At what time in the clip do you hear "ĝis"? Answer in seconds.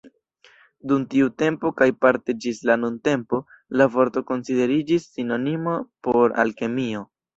2.45-2.61